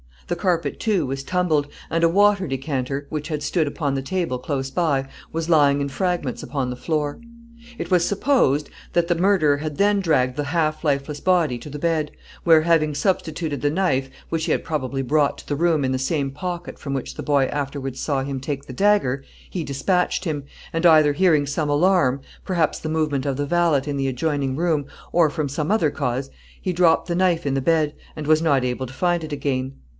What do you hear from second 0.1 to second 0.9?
The carpet,